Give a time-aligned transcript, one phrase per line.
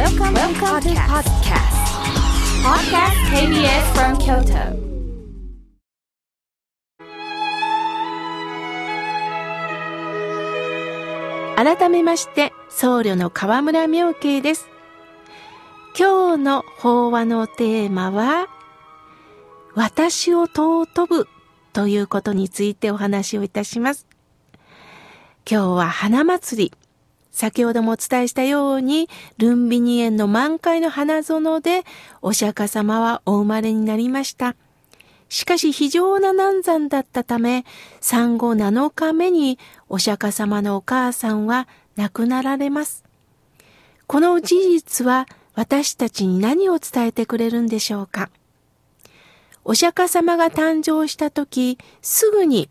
[0.00, 1.76] Welcome, Welcome to podcast.
[2.64, 4.72] Podcast KBS from Kyoto.
[11.54, 14.70] 改めまして僧侶の河村明慶です
[15.98, 18.48] 今日の法話のテーマは
[19.74, 21.28] 私を尊ぶ
[21.74, 24.06] ということについてお話をいたします
[25.46, 26.79] 今日は花祭り
[27.30, 29.08] 先ほどもお伝えしたように、
[29.38, 31.84] ルンビニ園の満開の花園で、
[32.22, 34.56] お釈迦様はお生まれになりました。
[35.28, 37.64] しかし非常な難産だったため、
[38.00, 43.04] 産後7日目にお釈迦様のお母さんは亡くなられます。
[44.08, 48.28] この事実は私たちに何を伝えてくれるんでしょうか
[49.64, 52.68] お釈迦様が誕生した時、すぐに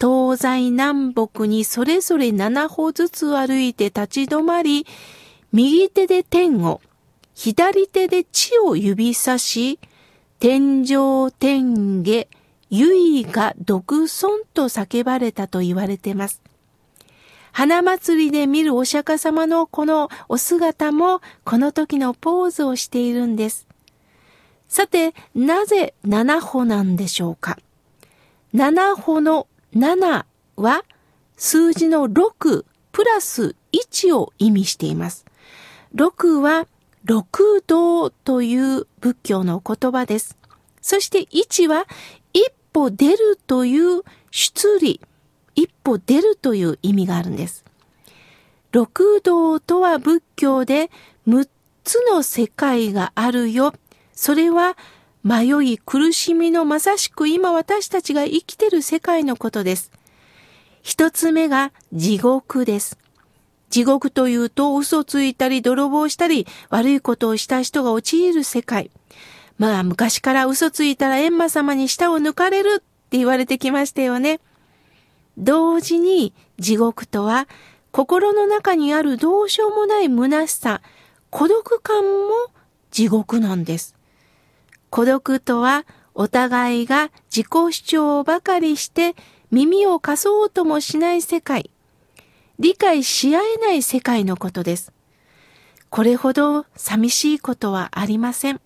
[0.00, 4.86] 東西南北にそれぞれ7歩ずつ歩いて立ち止まり、
[5.52, 6.80] 右手で天を、
[7.34, 9.78] 左手で地を指さし、
[10.38, 12.28] 天上天下、
[12.68, 16.42] 唯が独尊と叫ばれたと言われています。
[17.52, 23.66] 花祭りで見るお釈迦様のこのお姿もこの時のポーズをしているんです。
[24.68, 27.56] さて、なぜ七歩なんでしょうか？
[28.52, 29.46] 七歩の
[29.76, 30.24] 7
[30.56, 30.84] は
[31.36, 35.26] 数字の6プラス1を意味しています。
[35.94, 36.66] 6は
[37.04, 40.38] 六道という仏教の言葉です。
[40.80, 41.86] そして1は
[42.32, 44.98] 一歩出るという出利、
[45.54, 47.62] 一歩出るという意味があるんです。
[48.72, 50.90] 六道とは仏教で
[51.28, 51.48] 6
[51.84, 53.74] つの世界があるよ。
[54.14, 54.78] それは
[55.26, 59.90] 迷い苦しみのまさしく今私たちが生きてる世界のことです。
[60.82, 62.96] 一つ目が地獄です。
[63.68, 68.92] 地獄というと嘘ついたり泥棒したり悪いことをした人が陥る世界。
[69.58, 74.38] まあ昔から嘘ついたら閻魔様に舌を抜かれるって言われてきましたよね。
[75.36, 77.48] 同時に地獄とは
[77.90, 80.82] 心の中にあるどうしようもない虚しさ、
[81.30, 82.30] 孤独感も
[82.92, 83.96] 地獄なんです。
[84.96, 85.84] 孤独とは
[86.14, 89.14] お互いが自己主張ばかりして
[89.50, 91.70] 耳を貸そうともしない世界。
[92.58, 94.94] 理解し合えない世界のことです。
[95.90, 98.60] これほど寂しいことはありません。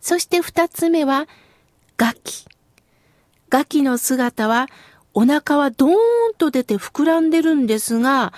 [0.00, 1.28] そして二つ目は、
[1.98, 2.46] ガキ。
[3.50, 4.70] ガキの姿は、
[5.12, 5.94] お腹はドーン
[6.38, 8.32] と出て膨らんでるんですが、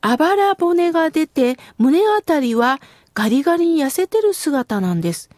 [0.00, 2.80] あばら骨が出て胸あたりは
[3.12, 5.28] ガリガリに痩せてる姿なんです。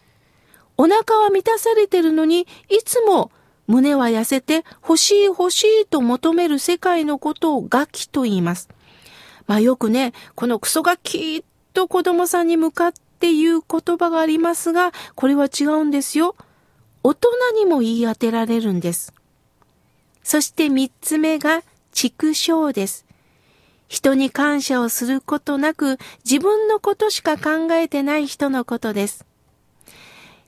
[0.78, 3.32] お腹は満たされてるのに、いつも
[3.66, 8.68] 胸は痩せて欲しい欲しいと求める世界のことをガキと言います。
[9.48, 11.44] まあよくね、このクソガキ
[11.74, 16.36] と子供さんに向かって言う言葉がありますが、これは違うんですよ。
[17.02, 19.12] 大人にも言い当てられるんです。
[20.22, 21.62] そして三つ目が
[21.92, 23.04] 畜生です。
[23.88, 29.24] 人に感謝をすることなく自分のことしか考えてない人のことです。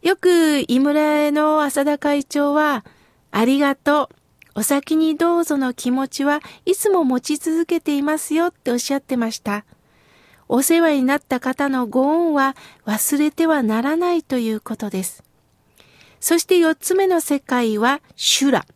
[0.02, 2.86] よく井村の浅田会長は、
[3.30, 4.08] ありがとう。
[4.54, 9.64] お先にどうぞの気持ちはいつも持ち続けていますよっておっしゃってました。
[10.48, 15.22] お世話になった方のご恩は忘れてはならないということです。
[16.18, 18.66] そして四つ目の世界は修羅。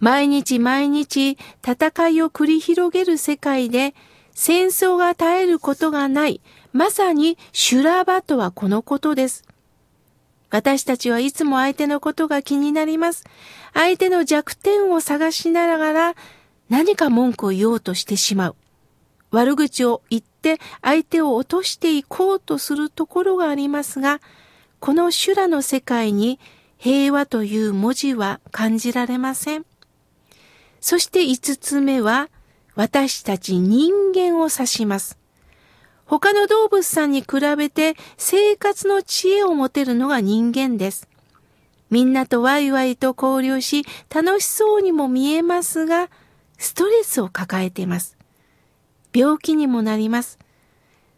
[0.00, 3.94] 毎日毎日戦いを繰り広げる世界で
[4.32, 6.40] 戦争が絶えることがない。
[6.72, 9.44] まさに修羅場とはこのことです。
[10.54, 13.24] 私たちはいつも相手のことが気になります。
[13.72, 16.14] 相手の弱点を探しながら
[16.68, 18.56] 何か文句を言おうとしてしまう。
[19.32, 24.20] 悪口を言って相手を落としていこうとするところがありますが、
[24.78, 26.38] この修羅の世界に
[26.78, 29.66] 平和という文字は感じられません。
[30.80, 32.28] そして五つ目は
[32.76, 35.18] 私たち人間を指します。
[36.06, 37.26] 他の動物さんに比
[37.56, 41.08] べて生活の知恵を持てるのが人間です。
[41.90, 46.10] みんなとワイワイと交流し、楽しそうにも見えますが、
[46.58, 48.16] ストレスを抱えています。
[49.14, 50.38] 病気にもなります。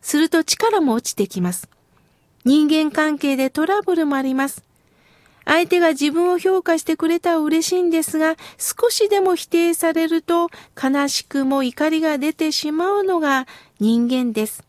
[0.03, 1.69] すると力も落ちてきます。
[2.45, 4.63] 人間関係でトラブルもあります。
[5.47, 10.51] 相手が自分を評価してくれたら嬉しいんですが、少しでも否定されると
[10.81, 13.47] 悲しくも怒りが出てしまうのが
[13.81, 14.65] 人間です。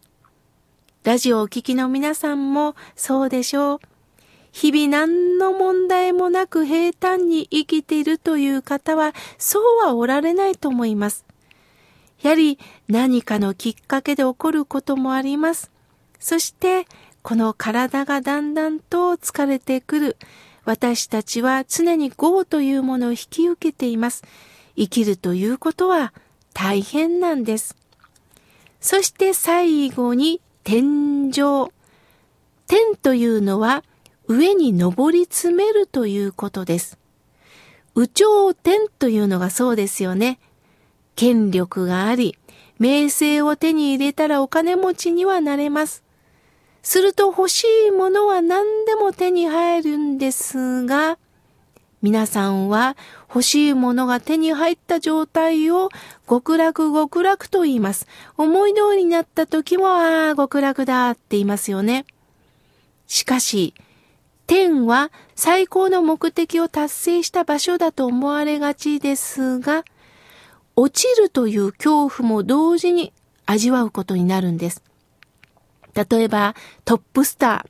[1.03, 3.79] ラジオをお聞きの皆さんもそうでしょう。
[4.51, 11.25] 日々何の問題もなく平坦に生きているという方はそうはおられないと思います。
[12.21, 12.57] やはり
[12.87, 15.71] 何かのきっかけで起こることもあります。
[16.19, 16.87] そして
[17.21, 20.17] この体がだんだんと疲れてくる。
[20.65, 24.23] 私たちは常に業というものを引き受けています。
[24.75, 26.13] 生きるということは
[26.53, 27.77] 大変なんです。
[28.81, 31.71] そして最後に天井。
[32.67, 33.85] 天というのは
[34.27, 36.97] 上に登り詰めるということです。
[37.95, 40.39] 宇頂天というのがそうですよね。
[41.15, 42.37] 権力があり、
[42.79, 46.03] 名声を手に入れたらお金持ちにはなれます。
[46.83, 51.17] すると欲しいものは何でも手に入るんですが、
[52.01, 52.95] 皆さんは
[53.27, 55.89] 欲しいものが手に入った状態を
[56.29, 58.07] 極楽極楽と言います。
[58.37, 62.05] 思い通りになった時も、ああ、極楽だって言いますよね。
[63.07, 63.73] しかし、
[64.45, 69.83] 天は最高の目的を達成した場所だと思われがちですが、
[70.75, 73.11] 落ちるという恐怖も同時に
[73.47, 74.83] 味わうことになるんです。
[75.95, 76.53] 例えば、
[76.85, 77.69] トップスター、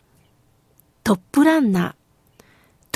[1.06, 1.97] トップランナー、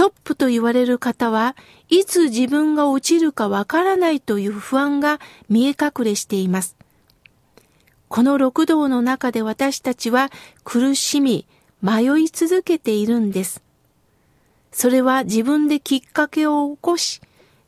[0.01, 1.55] トップと言われる方は
[1.87, 6.75] いつ自分が落ちるかわからないという不安が見え隠れしています。
[8.07, 10.31] この六道の中で私たちは
[10.63, 11.45] 苦しみ、
[11.83, 13.61] 迷い続けているんです。
[14.71, 17.21] それは自分できっかけを起こし、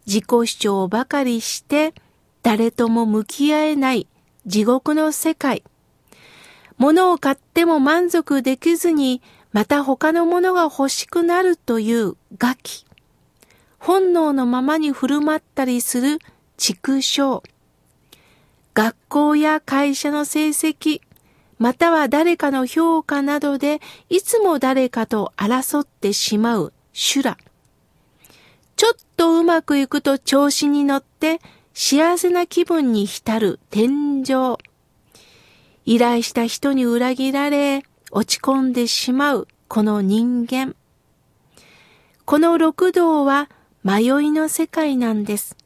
[0.08, 1.94] 自己主張ばかりして
[2.42, 4.08] 誰とも向き合えない
[4.48, 5.62] 地獄の世界。
[6.80, 9.22] 物を買っても満足できずに、
[9.54, 12.86] また他のものが欲しくなるというガキ。
[13.78, 16.20] 本能のままに振る舞ったりする
[16.58, 17.44] 畜生。
[18.74, 21.02] 学校や会社の成績、
[21.60, 23.80] または誰かの評価などで
[24.10, 27.38] いつも誰かと争ってしまう修羅。
[28.76, 31.40] ちょっとうまくいくと調子に乗って
[31.76, 34.58] 幸せな気分に浸る天井。
[35.86, 37.84] 依頼した人に裏切られ、
[38.15, 40.75] 落ち込んでしまうこの人間。
[42.25, 43.50] この六道は
[43.83, 45.57] 迷いの世界なんです。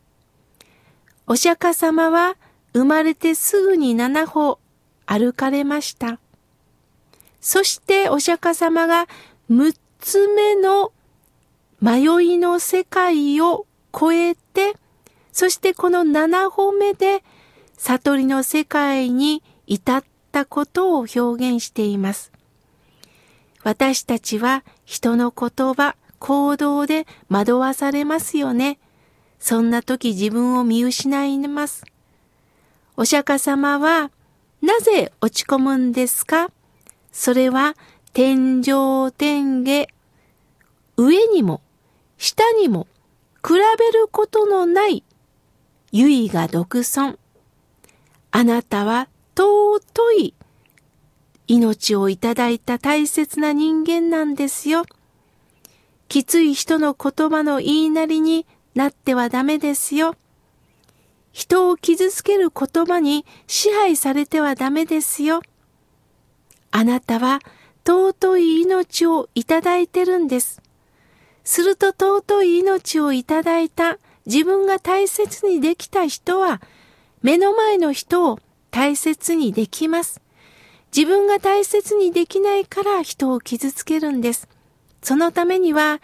[1.27, 2.38] お釈迦様は
[2.71, 4.59] 生まれてすぐに七歩
[5.05, 6.19] 歩かれました。
[7.41, 9.07] そしてお釈迦様が
[9.49, 10.94] 六つ目の
[11.81, 14.77] 迷いの世界を超えて
[15.33, 17.25] そしてこの7歩目で
[17.75, 22.37] 悟りの世界に至ったことを表現しています。
[23.68, 28.80] 私たちは人の言葉、行動で惑わされますよね。
[29.40, 31.84] そんな時自分を見失います。
[32.96, 34.10] お釈迦様は
[34.62, 36.50] なぜ落ち込むんですか？
[37.12, 37.75] それは
[38.14, 39.90] 天上天下、
[40.96, 41.60] 上にも
[42.18, 42.88] 下にも
[43.46, 45.04] 比べることのない
[45.92, 47.19] ゆいが独尊。
[48.31, 49.81] あなたは尊
[50.19, 50.34] い
[51.47, 54.83] 命をいただいた大切な人間なんですよ。
[56.09, 58.45] きつい人の言葉の言いなりに
[58.75, 60.15] なってはダメですよ。
[61.31, 65.41] 人を傷つける言葉に支配されてはダメですよ。
[66.71, 67.39] あなたは
[67.85, 70.61] 尊い命をいただいてるんです。
[71.44, 76.61] すると尊い命をいただいた自分が大切にできた人は、
[77.21, 78.39] 目の前の人を
[78.69, 80.21] 大切にできます。
[80.97, 84.49] 自分が大切にできないから人を傷つけるんです。
[85.04, 86.01] そのためには、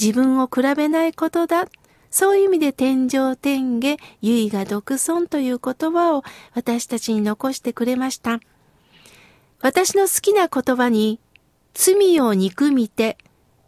[0.00, 1.66] 自分を比べないことだ。
[2.12, 6.22] そういう意味で天上天下、唯が独尊という言葉を
[6.54, 8.38] 私たちに残してくれました。
[9.62, 11.18] 私の好きな言葉に、
[11.74, 13.18] 罪を憎みて、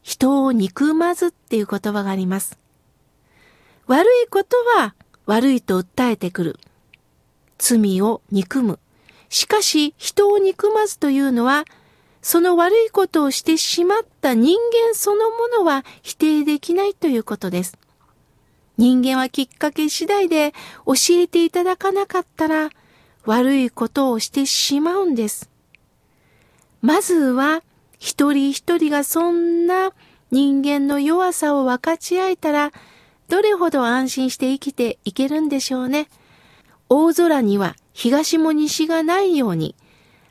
[0.01, 2.57] 人を憎まずっていう言葉があります。
[3.89, 4.95] 悪いことは
[5.27, 6.61] 悪いと訴えてくる。
[7.59, 8.79] 罪を憎む。
[9.33, 11.65] しかし人を憎まずというのは、
[12.21, 14.55] その悪いことをしてしまった人
[14.89, 17.79] 間そのものは否定できないということです。
[18.77, 20.53] 人間はきっかけ次第で
[20.85, 22.69] 教えていただかなかったら
[23.25, 25.49] 悪いことをしてしまうんです。
[26.83, 27.63] まずは
[27.99, 29.93] 一人一人がそんな
[30.31, 32.71] 人間の弱さを分かち合えたら
[33.31, 36.09] どれほど安心して生きていけるんでしょうね。
[36.91, 39.75] 大空には東も西がないように、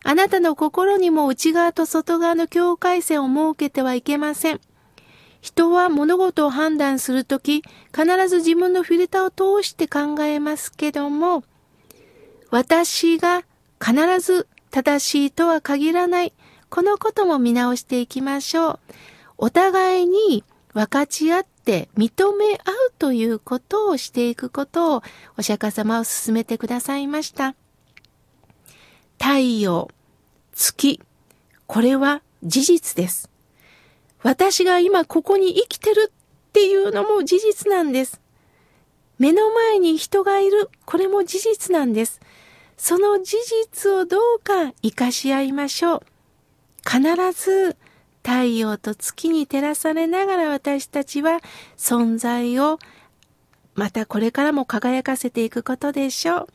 [0.03, 4.61] あなたの心にも内側と外側の境界線を設けてはいけません。
[5.41, 7.63] 人は物事を判断するとき、
[7.95, 11.43] 必ず自分のフィルターを通して考えますけども、
[12.49, 13.43] 私が
[13.83, 16.33] 必ず正しいとは限らない。
[16.69, 18.79] このことも見直していきましょう。
[19.37, 25.03] お互いに分かち合ってて認め合うということをしていくことを
[25.37, 27.55] お釈迦様を進めてくださいました。
[29.19, 29.89] 太陽、
[30.53, 30.99] 月、
[31.67, 33.29] これは事実です。
[34.23, 38.19] 私が今ここに生きてるっていうのも事実なんです。
[39.19, 42.19] 目の前に人がいる、これも事実なんです。
[42.77, 46.01] その事実をどうか活かし合いましょう。
[46.83, 46.99] 必
[47.31, 47.77] ず
[48.23, 51.39] 太陽と月に照らされながら私たちは
[51.77, 52.79] 存在を
[53.75, 56.47] またこれからも輝かせていくことでしょう。